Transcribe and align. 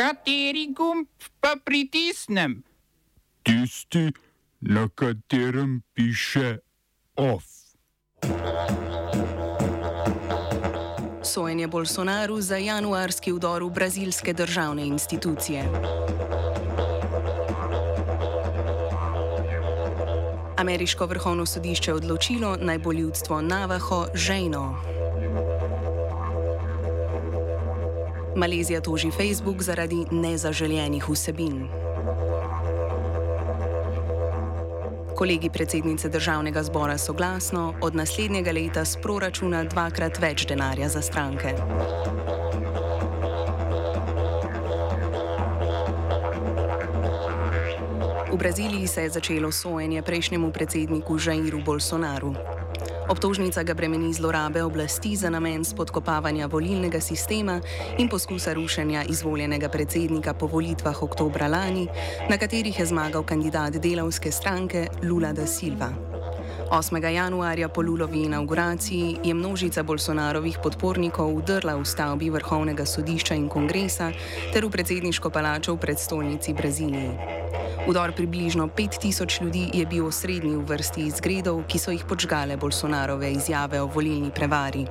Kateri 0.00 0.72
gumb 0.72 1.06
pa 1.40 1.56
pritisnem? 1.64 2.62
Tisti, 3.42 4.12
na 4.60 4.88
katerem 4.88 5.82
piše 5.94 6.58
OF. 7.16 7.44
Sojenje 11.22 11.66
Bolsonaru 11.66 12.40
za 12.40 12.56
januarski 12.56 13.32
vdor 13.32 13.64
v 13.64 13.70
brazilske 13.70 14.32
državne 14.32 14.86
institucije. 14.86 15.68
Ameriško 20.56 21.06
vrhovno 21.06 21.46
sodišče 21.46 21.94
odločilo 21.94 22.56
naj 22.60 22.78
bo 22.78 22.92
ljudstvo 22.92 23.42
Navaho 23.42 24.06
žejno. 24.14 24.99
Malezija 28.36 28.80
toži 28.80 29.10
Facebook 29.10 29.62
zaradi 29.62 30.04
nezaželenih 30.10 31.08
vsebin. 31.08 31.68
Kolegi 35.16 35.50
predsednice 35.50 36.08
državnega 36.08 36.62
zbora 36.62 36.98
soglasno 36.98 37.74
od 37.80 37.94
naslednjega 37.94 38.52
leta 38.52 38.84
z 38.84 38.96
proračuna 39.02 39.64
dvakrat 39.64 40.18
več 40.18 40.46
denarja 40.46 40.88
za 40.88 41.02
stranke. 41.02 41.54
V 48.32 48.36
Braziliji 48.36 48.86
se 48.86 49.02
je 49.02 49.10
začelo 49.10 49.52
sojenje 49.52 50.02
prejšnjemu 50.02 50.52
predsedniku 50.52 51.18
Jairu 51.26 51.60
Bolsonaru. 51.64 52.59
Obtožnica 53.10 53.66
ga 53.66 53.74
bremeni 53.74 54.12
zlorabe 54.14 54.62
oblasti 54.62 55.16
za 55.16 55.30
namen 55.30 55.64
spodkopavanja 55.64 56.46
volilnega 56.46 57.00
sistema 57.00 57.60
in 57.98 58.08
poskusa 58.08 58.52
rušenja 58.54 59.02
izvoljenega 59.10 59.68
predsednika 59.68 60.34
po 60.34 60.46
volitvah 60.46 61.02
oktobra 61.02 61.48
lani, 61.48 61.88
na 62.30 62.38
katerih 62.38 62.78
je 62.78 62.86
zmagal 62.86 63.26
kandidat 63.26 63.82
delavske 63.82 64.30
stranke 64.32 64.86
Lula 65.02 65.32
da 65.32 65.46
Silva. 65.46 65.90
8. 66.70 67.08
januarja 67.08 67.68
po 67.68 67.82
Lulovi 67.82 68.22
inauguraciji 68.22 69.16
je 69.24 69.34
množica 69.34 69.82
Bolsonarovih 69.82 70.58
podpornikov 70.62 71.34
udrla 71.34 71.74
v 71.76 71.84
stavbi 71.84 72.30
Vrhovnega 72.30 72.86
sodišča 72.86 73.34
in 73.34 73.48
kongresa 73.48 74.12
ter 74.54 74.64
v 74.64 74.70
predsedniško 74.70 75.30
palačo 75.30 75.74
v 75.74 75.82
predstolnici 75.82 76.54
Braziliji. 76.54 77.10
Udor 77.90 78.12
približno 78.12 78.68
5000 78.76 79.42
ljudi 79.42 79.70
je 79.74 79.86
bil 79.86 80.06
osrednji 80.06 80.56
v 80.56 80.62
vrsti 80.62 81.00
izgredov, 81.10 81.64
ki 81.66 81.78
so 81.78 81.90
jih 81.90 82.04
počgale 82.06 82.56
Bolsonarove 82.56 83.32
izjave 83.32 83.80
o 83.82 83.86
volilni 83.86 84.30
prevari. 84.30 84.84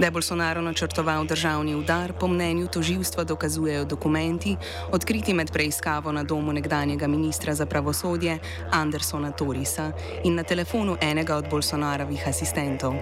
Da 0.00 0.06
je 0.06 0.10
Bolsonaro 0.10 0.62
načrtoval 0.62 1.26
državni 1.30 1.74
udar, 1.74 2.12
po 2.18 2.26
mnenju 2.28 2.66
toživstva 2.66 3.24
dokazujejo 3.24 3.84
dokumenti, 3.84 4.56
odkriti 4.90 5.34
med 5.34 5.52
preiskavo 5.52 6.12
na 6.12 6.22
domu 6.22 6.52
nekdanjega 6.52 7.06
ministra 7.06 7.54
za 7.54 7.66
pravosodje 7.66 8.38
Andersona 8.70 9.30
Torisa 9.30 9.92
in 10.24 10.34
na 10.34 10.42
telefonu 10.42 10.96
enega 11.00 11.36
od 11.36 11.50
Bolsonarovih 11.50 12.28
asistentov. 12.28 12.94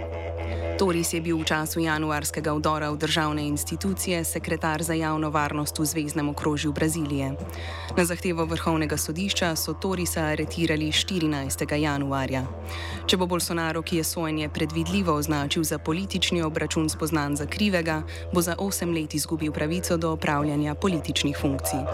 Toris 0.82 1.14
je 1.14 1.22
bil 1.22 1.38
v 1.38 1.46
času 1.46 1.78
januarskega 1.78 2.50
vdora 2.58 2.90
v 2.90 2.98
državne 2.98 3.46
institucije 3.46 4.24
sekretar 4.26 4.82
za 4.82 4.98
javno 4.98 5.30
varnost 5.30 5.78
v 5.78 5.86
Zvezdnem 5.86 6.34
okrožju 6.34 6.72
Brazilije. 6.74 7.38
Na 7.94 8.04
zahtevo 8.04 8.42
Vrhovnega 8.44 8.98
sodišča 8.98 9.54
so 9.54 9.78
Torisa 9.78 10.34
aretirali 10.34 10.90
14. 10.90 11.70
januarja. 11.78 12.42
Če 13.06 13.14
bo 13.14 13.30
Bolsonaro, 13.30 13.78
ki 13.86 14.02
je 14.02 14.04
sojenje 14.04 14.48
predvidljivo 14.50 15.14
označil 15.14 15.62
za 15.62 15.78
politični 15.78 16.42
obračun 16.42 16.90
spoznan 16.90 17.38
za 17.38 17.46
krivega, 17.46 18.02
bo 18.34 18.42
za 18.42 18.58
8 18.58 18.90
let 18.90 19.14
izgubil 19.14 19.54
pravico 19.54 19.96
do 19.96 20.10
opravljanja 20.18 20.74
političnih 20.74 21.38
funkcij. 21.38 21.86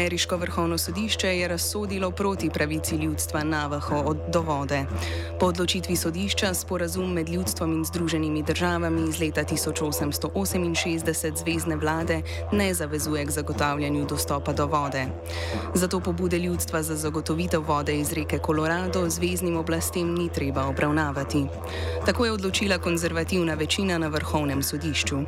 Ameriško 0.00 0.36
vrhovno 0.36 0.78
sodišče 0.78 1.28
je 1.28 1.48
razsodilo 1.48 2.10
proti 2.10 2.50
pravici 2.50 2.96
ljudstva 2.96 3.44
Navaho 3.44 4.14
do 4.32 4.40
vode. 4.40 4.84
Po 5.40 5.46
odločitvi 5.46 5.96
sodišča 5.96 6.54
sporazum 6.54 7.12
med 7.12 7.28
ljudstvom 7.28 7.72
in 7.72 7.84
Združenimi 7.84 8.42
državami 8.42 9.08
iz 9.08 9.20
leta 9.20 9.44
1868 9.44 11.36
zvezdne 11.36 11.76
vlade 11.76 12.22
ne 12.52 12.74
zavezuje 12.74 13.24
k 13.26 13.30
zagotavljanju 13.30 14.06
dostopa 14.06 14.52
do 14.52 14.66
vode. 14.66 15.06
Zato 15.74 16.00
pobude 16.00 16.38
ljudstva 16.38 16.82
za 16.82 16.96
zagotovitev 16.96 17.62
vode 17.68 17.96
iz 17.96 18.12
reke 18.12 18.38
Colorado 18.46 19.08
zvezdnim 19.08 19.56
oblastem 19.56 20.14
ni 20.14 20.28
treba 20.28 20.64
obravnavati. 20.66 21.46
Tako 22.06 22.24
je 22.24 22.32
odločila 22.32 22.78
konzervativna 22.78 23.54
večina 23.54 23.98
na 23.98 24.08
vrhovnem 24.08 24.62
sodišču. 24.62 25.18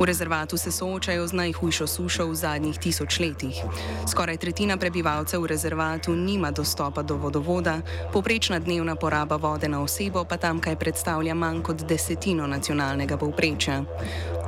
V 0.00 0.04
rezervatu 0.04 0.56
se 0.56 0.72
soočajo 0.72 1.26
z 1.26 1.32
najhujšo 1.32 1.86
sušo 1.86 2.26
v 2.26 2.34
zadnjih 2.34 2.78
tisočletjih. 2.78 3.64
Skoraj 4.10 4.36
tretjina 4.36 4.76
prebivalcev 4.76 5.42
v 5.42 5.46
rezervatu 5.46 6.16
nima 6.16 6.50
dostopa 6.50 7.02
do 7.02 7.16
vodovoda, 7.16 7.80
poprečna 8.12 8.58
dnevna 8.58 8.96
poraba 8.96 9.41
vode 9.42 9.68
na 9.68 9.82
osebo 9.82 10.24
pa 10.24 10.36
tamkaj 10.38 10.76
predstavlja 10.78 11.34
manj 11.34 11.62
kot 11.66 11.82
desetino 11.88 12.46
nacionalnega 12.46 13.16
povprečja. 13.18 13.82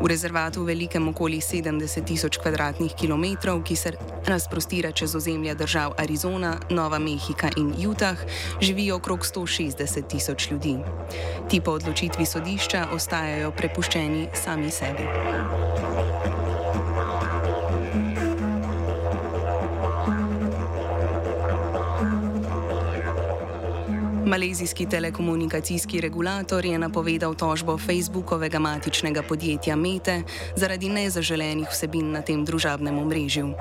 V 0.00 0.06
rezervatu 0.06 0.62
velikem 0.64 1.08
okoli 1.10 1.40
70 1.42 2.06
tisoč 2.06 2.38
kvadratnih 2.38 2.94
kilometrov, 2.94 3.62
ki 3.66 3.76
se 3.76 3.92
razprostira 4.26 4.92
čez 4.92 5.14
ozemlja 5.14 5.54
držav 5.54 5.94
Arizona, 5.98 6.56
Nova 6.70 6.98
Mehika 6.98 7.50
in 7.56 7.74
Utah, 7.88 8.18
živijo 8.60 8.96
okrog 8.96 9.26
160 9.26 10.06
tisoč 10.08 10.50
ljudi. 10.50 10.78
Ti 11.50 11.60
po 11.60 11.74
odločitvi 11.78 12.26
sodišča 12.26 12.86
ostajajo 12.94 13.50
prepuščeni 13.50 14.28
sami 14.34 14.70
sebi. 14.70 16.33
Malezijski 24.26 24.86
telekomunikacijski 24.86 26.00
regulator 26.00 26.64
je 26.64 26.78
napovedal 26.78 27.34
tožbo 27.34 27.78
Facebookovega 27.78 28.58
matičnega 28.58 29.22
podjetja 29.22 29.76
Mete 29.76 30.22
zaradi 30.56 30.88
nezaželenih 30.88 31.68
vsebin 31.68 32.12
na 32.12 32.22
tem 32.22 32.44
družabnem 32.44 32.98
omrežju. 32.98 33.52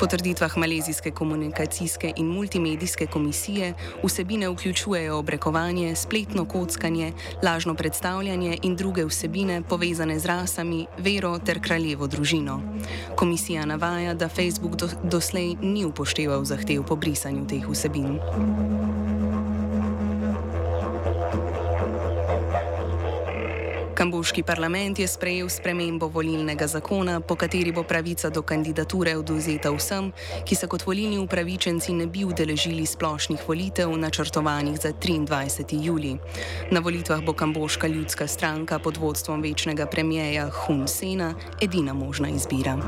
Po 0.00 0.06
trditvah 0.06 0.58
Malezijske 0.58 1.10
komunikacijske 1.10 2.12
in 2.16 2.26
multimedijske 2.26 3.06
komisije 3.06 3.74
vsebine 4.04 4.48
vključujejo 4.48 5.16
obrekovanje, 5.16 5.94
spletno 5.96 6.44
kockanje, 6.44 7.12
lažno 7.42 7.74
predstavljanje 7.74 8.58
in 8.62 8.76
druge 8.76 9.04
vsebine 9.04 9.62
povezane 9.62 10.18
z 10.18 10.26
rasami, 10.26 10.86
vero 10.98 11.38
ter 11.38 11.60
kraljevo 11.60 12.06
družino. 12.06 12.62
Komisija 13.16 13.66
navaja, 13.66 14.14
da 14.14 14.28
Facebook 14.28 14.76
do, 14.76 14.88
doslej 15.02 15.56
ni 15.62 15.84
upošteval 15.84 16.44
zahtev 16.44 16.84
po 16.84 16.96
brisanju 16.96 17.46
teh 17.46 17.68
vsebin. 17.68 18.20
Kamboški 24.00 24.42
parlament 24.42 24.98
je 24.98 25.04
sprejel 25.04 25.48
spremembo 25.52 26.06
volilnega 26.08 26.64
zakona, 26.66 27.18
po 27.20 27.36
kateri 27.36 27.72
bo 27.72 27.82
pravica 27.84 28.30
do 28.32 28.40
kandidature 28.42 29.12
oduzeta 29.16 29.68
vsem, 29.76 30.08
ki 30.48 30.56
se 30.56 30.68
kot 30.72 30.86
volilni 30.86 31.18
upravičenci 31.20 31.92
ne 31.92 32.06
bi 32.06 32.24
udeležili 32.24 32.86
splošnih 32.86 33.44
volitev, 33.48 33.92
načrtovanih 33.92 34.80
za 34.80 34.94
23. 34.96 35.84
juli. 35.84 36.16
Na 36.70 36.80
volitvah 36.80 37.20
bo 37.20 37.36
Kamboška 37.36 37.92
ljudska 37.92 38.26
stranka 38.26 38.78
pod 38.78 38.96
vodstvom 38.96 39.42
večnega 39.42 39.86
premijeja 39.86 40.48
Hun 40.48 40.88
Sena 40.88 41.34
edina 41.60 41.92
možna 41.92 42.28
izbira. 42.28 42.80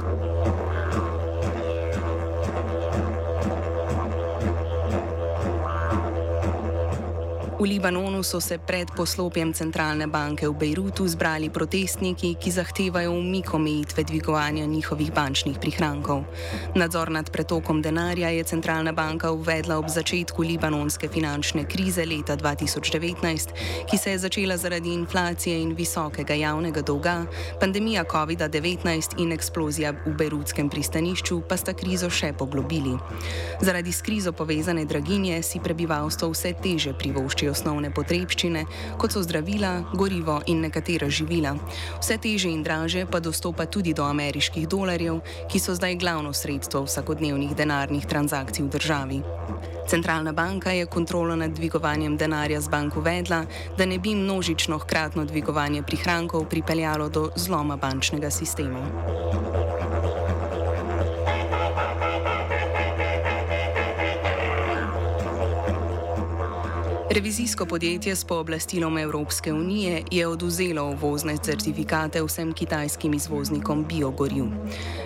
V 7.62 7.64
Libanonu 7.64 8.23
so 8.23 8.41
se 8.41 8.59
pred 8.59 8.91
poslopjem 8.91 9.55
centralne 9.55 10.11
banke 10.11 10.49
v 10.50 10.55
Bejrutu 10.59 11.06
zbrali 11.06 11.47
protestniki, 11.47 12.35
ki 12.35 12.50
zahtevajo 12.50 13.12
umik 13.14 13.55
omejitve 13.55 14.03
dvigovanja 14.03 14.67
njihovih 14.67 15.12
bančnih 15.14 15.59
prihrankov. 15.62 16.25
Nadzor 16.75 17.11
nad 17.11 17.31
pretokom 17.31 17.79
denarja 17.82 18.35
je 18.35 18.43
centralna 18.44 18.93
banka 18.93 19.31
uvedla 19.31 19.79
ob 19.79 19.87
začetku 19.87 20.43
libanonske 20.43 21.09
finančne 21.09 21.62
krize 21.64 22.03
leta 22.03 22.37
2019, 22.37 23.55
ki 23.87 23.99
se 23.99 24.11
je 24.11 24.19
začela 24.19 24.56
zaradi 24.56 24.94
inflacije 24.94 25.62
in 25.62 25.76
visokega 25.79 26.35
javnega 26.35 26.82
dolga, 26.82 27.26
pandemija 27.61 28.05
COVID-19 28.05 29.23
in 29.23 29.32
eksplozija 29.32 29.94
v 30.06 30.17
Bejrutskem 30.19 30.67
pristanišču 30.67 31.41
pa 31.47 31.56
sta 31.56 31.79
krizo 31.79 32.11
še 32.11 32.32
poglobili. 32.32 32.99
Zaradi 33.62 33.93
s 33.93 34.03
krizo 34.03 34.32
povezane 34.32 34.85
draginje 34.85 35.43
si 35.43 35.62
prebivalstvo 35.62 36.35
vse 36.35 36.55
teže 36.59 36.99
privoščijo 36.99 37.51
osnovne 37.52 37.93
potrebščine, 37.94 38.64
kot 38.99 39.14
so 39.14 39.22
zdravila, 39.22 39.93
gorivo 39.94 40.40
in 40.50 40.64
nekatera 40.66 41.08
živila. 41.12 41.54
Vse 42.00 42.19
teže 42.19 42.50
in 42.50 42.64
draže 42.66 43.04
pa 43.06 43.20
dostopa 43.20 43.69
tudi 43.69 43.94
do 43.94 44.04
ameriških 44.08 44.66
dolarjev, 44.69 45.20
ki 45.52 45.60
so 45.60 45.76
zdaj 45.78 46.00
glavno 46.00 46.32
sredstvo 46.32 46.84
vsakodnevnih 46.88 47.54
denarnih 47.56 48.08
transakcij 48.08 48.66
v 48.66 48.72
državi. 48.72 49.22
Centralna 49.88 50.32
banka 50.32 50.70
je 50.70 50.87
kontrolo 50.87 51.37
nad 51.37 51.50
dvigovanjem 51.50 52.16
denarja 52.16 52.60
z 52.60 52.69
bank 52.69 52.96
uvedla, 52.96 53.44
da 53.78 53.87
ne 53.87 53.99
bi 53.99 54.14
množično 54.14 54.78
hkratno 54.78 55.25
dvigovanje 55.25 55.82
prihrankov 55.82 56.49
pripeljalo 56.49 57.08
do 57.08 57.28
zloma 57.37 57.76
bančnega 57.76 58.31
sistema. 58.31 59.62
Revizijsko 67.14 67.67
podjetje 67.67 68.17
s 68.17 68.25
pooblastilom 68.25 68.99
Evropske 68.99 69.53
unije 69.53 70.03
je 70.11 70.26
oduzelo 70.26 70.85
uvozne 70.85 71.37
certifikate 71.37 72.23
vsem 72.23 72.53
kitajskim 72.53 73.14
izvoznikom 73.14 73.85
biogoriv. 73.88 74.44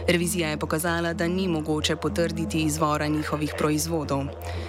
Revizija 0.08 0.49
je 0.49 0.56
pokazala, 0.56 1.12
da 1.12 1.29
ni 1.29 1.49
mogoče 1.49 1.97
potrditi 1.97 2.62
izvora 2.62 3.06
njihovih 3.06 3.55
proizvodov. 3.58 4.25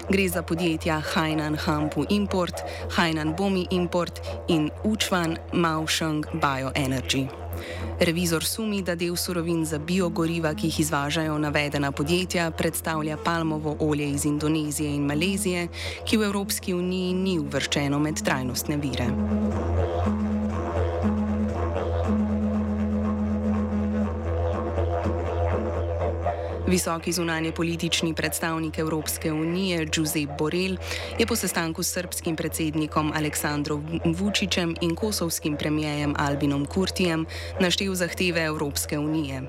Gre 0.10 0.30
za 0.30 0.42
podjetja 0.42 1.00
Hainan 1.00 1.56
Hampu 1.56 2.06
Import, 2.10 2.56
Hainan 2.92 3.36
Bomi 3.38 3.68
Import 3.72 4.20
in 4.48 4.70
Učvan 4.84 5.38
Mausheng 5.54 6.26
Bioenergy. 6.34 7.47
Revizor 8.00 8.44
sumi, 8.44 8.82
da 8.82 8.96
del 8.96 9.16
surovin 9.16 9.66
za 9.66 9.80
biogoriva, 9.80 10.54
ki 10.54 10.68
jih 10.68 10.80
izvažajo 10.80 11.38
navedena 11.38 11.92
podjetja, 11.92 12.52
predstavlja 12.52 13.18
palmovo 13.18 13.76
olje 13.80 14.10
iz 14.10 14.26
Indonezije 14.26 14.96
in 14.96 15.06
Malezije, 15.06 15.68
ki 16.06 16.18
v 16.18 16.30
Evropski 16.30 16.74
uniji 16.74 17.14
ni 17.14 17.40
uvrščeno 17.40 18.00
med 18.00 18.22
trajnostne 18.24 18.78
vire. 18.78 19.08
Visoki 26.68 27.12
zunanje 27.12 27.52
politični 27.52 28.14
predstavnik 28.14 28.78
Evropske 28.78 29.32
unije 29.32 29.86
Giuseppe 29.86 30.34
Borrell 30.40 30.78
je 31.20 31.26
po 31.26 31.36
sestanku 31.36 31.84
s 31.84 31.94
srpskim 31.94 32.36
predsednikom 32.36 33.12
Aleksandrom 33.16 34.02
Vučićem 34.06 34.76
in 34.82 34.96
kosovskim 34.96 35.58
premijejem 35.58 36.14
Albinom 36.18 36.66
Kurtijem 36.66 37.26
naštel 37.60 37.94
zahteve 37.96 38.44
Evropske 38.44 39.00
unije. 39.00 39.42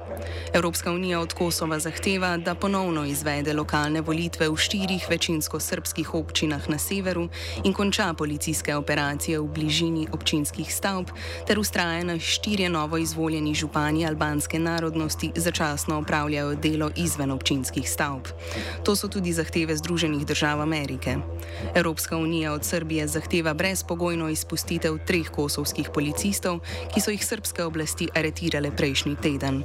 Evropska 0.54 0.92
unija 0.92 1.20
od 1.20 1.32
Kosova 1.32 1.78
zahteva, 1.78 2.36
da 2.36 2.54
ponovno 2.54 3.04
izvede 3.04 3.52
lokalne 3.52 4.00
volitve 4.00 4.48
v 4.48 4.56
štirih 4.56 5.06
večinsko 5.10 5.60
srpskih 5.60 6.14
občinah 6.14 6.70
na 6.70 6.78
severu 6.78 7.28
in 7.64 7.72
konča 7.72 8.14
policijske 8.14 8.76
operacije 8.76 9.40
v 9.40 9.48
bližini 9.54 10.06
občinskih 10.12 10.74
stavb 10.74 11.06
ter 11.46 11.58
ustraja 11.58 12.04
na 12.04 12.18
štirje 12.18 12.68
novo 12.68 12.98
izvoljeni 12.98 13.54
župani 13.54 14.06
albanske 14.06 14.58
narodnosti 14.58 15.32
začasno 15.36 15.98
upravljajo 15.98 16.54
delo 16.54 16.90
iz 16.96 17.07
izven 17.08 17.32
občinskih 17.32 17.88
stavb. 17.88 18.28
To 18.84 18.92
so 18.92 19.08
tudi 19.08 19.32
zahteve 19.32 19.76
Združenih 19.76 20.26
držav 20.28 20.60
Amerike. 20.60 21.16
Evropska 21.74 22.16
unija 22.16 22.52
od 22.52 22.64
Srbije 22.64 23.08
zahteva 23.08 23.54
brezpogojno 23.54 24.28
izpustitev 24.28 25.00
treh 25.08 25.32
kosovskih 25.32 25.88
policistov, 25.94 26.60
ki 26.92 27.00
so 27.00 27.10
jih 27.10 27.24
srpske 27.24 27.64
oblasti 27.64 28.08
aretirale 28.14 28.70
prejšnji 28.70 29.16
teden. 29.16 29.64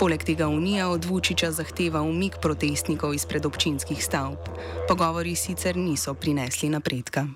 Poleg 0.00 0.24
tega 0.24 0.48
Unija 0.48 0.88
od 0.88 1.04
Vučiča 1.04 1.50
zahteva 1.52 2.00
umik 2.00 2.40
protestnikov 2.40 3.12
izpred 3.14 3.44
občinskih 3.46 4.00
stavb. 4.00 4.48
Pogovori 4.88 5.34
sicer 5.36 5.76
niso 5.76 6.14
prinesli 6.14 6.72
napredka. 6.72 7.26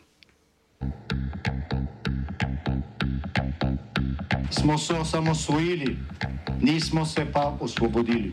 Smo 4.50 4.78
se 4.78 4.94
osamosvojili, 4.94 5.96
nismo 6.62 7.04
se 7.04 7.26
pa 7.32 7.58
osvobodili 7.60 8.32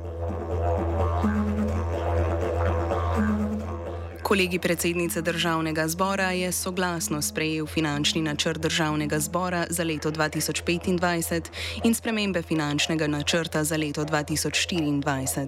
Kolegi 4.31 4.59
predsednice 4.59 5.21
državnega 5.21 5.87
zbora 5.87 6.29
je 6.31 6.51
soglasno 6.51 7.21
sprejel 7.21 7.65
finančni 7.67 8.21
načrt 8.21 8.61
državnega 8.61 9.19
zbora 9.19 9.65
za 9.69 9.83
leto 9.83 10.11
2025 10.11 11.41
in 11.83 11.93
spremembe 11.93 12.41
finančnega 12.41 13.07
načrta 13.07 13.63
za 13.63 13.77
leto 13.77 14.05
2024. 14.05 15.47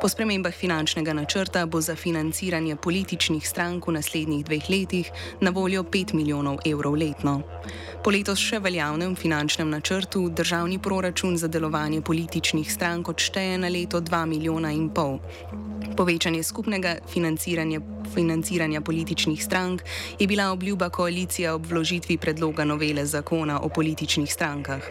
Po 0.00 0.08
spremembah 0.08 0.54
finančnega 0.54 1.12
načrta 1.12 1.66
bo 1.66 1.80
za 1.80 1.96
financiranje 1.96 2.76
političnih 2.76 3.48
strank 3.48 3.86
v 3.86 3.92
naslednjih 3.92 4.44
dveh 4.44 4.70
letih 4.70 5.10
na 5.40 5.50
voljo 5.50 5.82
5 5.82 6.14
milijonov 6.14 6.58
evrov 6.66 6.94
letno. 6.94 7.40
Po 8.04 8.10
letos 8.10 8.38
še 8.38 8.58
veljavnem 8.58 9.16
finančnem 9.16 9.70
načrtu 9.70 10.28
državni 10.28 10.78
proračun 10.78 11.36
za 11.36 11.48
delovanje 11.48 12.00
političnih 12.00 12.72
strank 12.72 13.08
odšteje 13.08 13.58
na 13.58 13.68
leto 13.68 14.00
2 14.00 14.26
milijona 14.26 14.72
in 14.72 14.90
pol. 14.90 15.18
Povečanje 15.96 16.42
skupnega 16.42 16.94
financiranja 17.12 17.80
financiranja 18.14 18.80
političnih 18.80 19.44
strank 19.44 19.82
je 20.18 20.26
bila 20.26 20.50
obljuba 20.50 20.90
koalicije 20.90 21.52
ob 21.52 21.66
vložitvi 21.66 22.16
predloga 22.18 22.64
novele 22.64 23.06
zakona 23.06 23.60
o 23.60 23.68
političnih 23.68 24.32
strankah. 24.32 24.82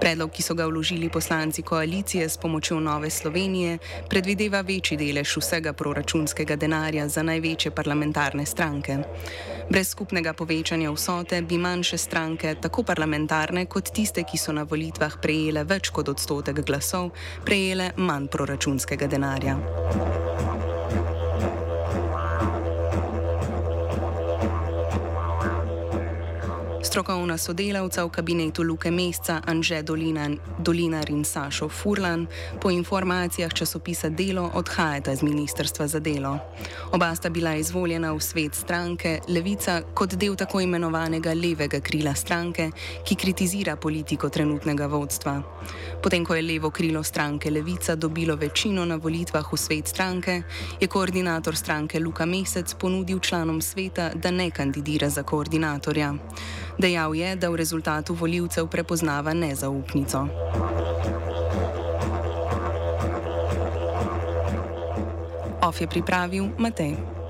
Predlog, 0.00 0.30
ki 0.30 0.42
so 0.42 0.54
ga 0.54 0.66
vložili 0.66 1.08
poslanci 1.08 1.62
koalicije 1.62 2.28
s 2.28 2.36
pomočjo 2.36 2.80
Nove 2.80 3.10
Slovenije, 3.10 3.78
predvideva 4.10 4.60
večji 4.60 4.96
delež 4.96 5.36
vsega 5.36 5.72
proračunskega 5.72 6.56
denarja 6.56 7.08
za 7.08 7.22
največje 7.22 7.70
parlamentarne 7.70 8.46
stranke. 8.46 8.98
Brez 9.70 9.88
skupnega 9.88 10.32
povečanja 10.32 10.90
vsote 10.90 11.42
bi 11.42 11.58
manjše 11.58 11.98
stranke, 11.98 12.54
tako 12.60 12.82
parlamentarne 12.82 13.66
kot 13.66 13.92
tiste, 13.94 14.24
ki 14.24 14.38
so 14.38 14.52
na 14.52 14.62
volitvah 14.62 15.20
prejele 15.22 15.64
več 15.64 15.90
kot 15.90 16.08
odstotek 16.08 16.64
glasov, 16.66 17.12
prejele 17.44 17.92
manj 17.96 18.26
proračunskega 18.26 19.06
denarja. 19.06 20.21
Strokovna 26.92 27.38
sodelavca 27.40 28.04
v 28.04 28.10
kabinetu 28.12 28.62
Luke 28.62 28.90
Mesta 28.90 29.40
Anže 29.48 29.80
Dolinar 29.80 31.08
in 31.08 31.24
Sašo 31.24 31.68
Furlan 31.68 32.26
po 32.60 32.68
informacijah 32.70 33.48
časopisa 33.48 34.08
Delo 34.08 34.50
odhajata 34.54 35.16
z 35.16 35.22
Ministrstva 35.22 35.88
za 35.88 36.00
delo. 36.04 36.36
Oba 36.92 37.14
sta 37.16 37.30
bila 37.30 37.56
izvoljena 37.56 38.12
v 38.12 38.20
svet 38.20 38.54
stranke 38.54 39.20
Levica 39.28 39.80
kot 39.94 40.20
del 40.20 40.36
tako 40.36 40.60
imenovanega 40.60 41.32
levega 41.32 41.80
krila 41.80 42.12
stranke, 42.14 42.68
ki 43.08 43.16
kritizira 43.16 43.76
politiko 43.76 44.28
trenutnega 44.28 44.86
vodstva. 44.86 45.40
Potem, 46.02 46.24
ko 46.24 46.34
je 46.34 46.42
levo 46.42 46.70
krilo 46.70 47.02
stranke 47.02 47.50
Levica 47.50 47.96
dobilo 47.96 48.36
večino 48.36 48.84
na 48.84 49.00
volitvah 49.00 49.52
v 49.52 49.56
svet 49.56 49.88
stranke, 49.88 50.42
je 50.80 50.86
koordinator 50.92 51.56
stranke 51.56 52.00
Luka 52.00 52.26
Mesec 52.26 52.74
ponudil 52.74 53.18
članom 53.18 53.62
sveta, 53.62 54.12
da 54.14 54.30
ne 54.30 54.50
kandidira 54.50 55.08
za 55.08 55.22
koordinatorja. 55.22 56.14
Dejal 56.82 57.14
je, 57.14 57.36
da 57.38 57.46
v 57.46 57.62
rezultatu 57.62 58.10
voljivcev 58.10 58.66
prepoznava 58.66 59.30
nezaupnico. 59.30 60.26
Of 65.62 65.78
je 65.78 65.86
pripravil 65.86 66.50
Matej. 66.58 67.21